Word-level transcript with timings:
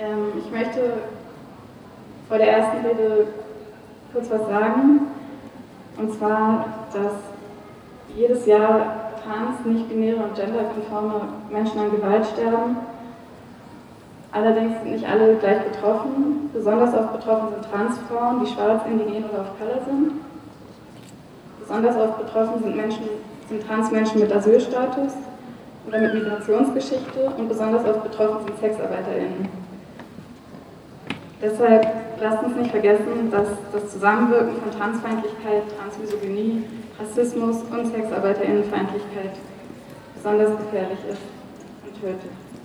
Ähm, 0.00 0.32
ich 0.38 0.50
möchte 0.50 0.94
vor 2.26 2.38
der 2.38 2.50
ersten 2.50 2.86
Rede 2.86 3.26
kurz 4.12 4.30
was 4.30 4.46
sagen. 4.48 5.00
Und 5.98 6.14
zwar, 6.14 6.64
dass 6.92 7.12
jedes 8.16 8.46
Jahr 8.46 9.10
trans, 9.22 9.64
nicht-binäre 9.64 10.16
und 10.16 10.34
genderkonforme 10.34 11.20
Menschen 11.50 11.78
an 11.80 11.90
Gewalt 11.90 12.24
sterben. 12.26 12.76
Allerdings 14.32 14.80
sind 14.80 14.92
nicht 14.92 15.06
alle 15.06 15.34
gleich 15.36 15.64
betroffen. 15.64 16.50
Besonders 16.52 16.94
oft 16.94 17.12
betroffen 17.12 17.48
sind 17.50 17.70
Transfrauen, 17.70 18.40
die 18.42 18.50
schwarz, 18.50 18.82
indigen 18.86 19.24
oder 19.24 19.42
auf 19.42 19.58
Color 19.58 19.84
sind. 19.84 20.12
Besonders 21.60 21.96
oft 21.96 22.18
betroffen 22.18 22.62
sind, 22.62 22.76
Menschen, 22.76 23.02
sind 23.48 23.66
Transmenschen 23.66 24.20
mit 24.20 24.32
Asylstatus 24.32 25.12
oder 25.86 25.98
mit 25.98 26.14
Migrationsgeschichte 26.14 27.32
und 27.36 27.48
besonders 27.48 27.84
oft 27.84 28.02
betroffen 28.04 28.46
sind 28.46 28.58
SexarbeiterInnen. 28.60 29.69
Deshalb 31.42 31.86
lasst 32.20 32.44
uns 32.44 32.56
nicht 32.56 32.70
vergessen, 32.70 33.30
dass 33.30 33.48
das 33.72 33.92
Zusammenwirken 33.92 34.56
von 34.56 34.70
Transfeindlichkeit, 34.70 35.62
Transmisogynie, 35.78 36.64
Rassismus 36.98 37.62
und 37.62 37.86
SexarbeiterInnenfeindlichkeit 37.86 39.32
besonders 40.14 40.58
gefährlich 40.58 40.98
ist 41.08 41.22
und 41.86 42.00
tötet. 42.00 42.50